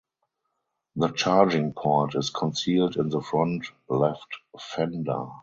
[0.95, 5.27] The charging port is concealed in the front left fender.